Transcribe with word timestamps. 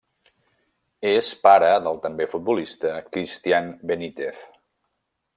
És 1.09 1.27
pare 1.43 1.67
del 1.87 1.99
també 2.05 2.27
futbolista 2.31 2.93
Christian 3.09 3.69
Benítez. 3.93 4.41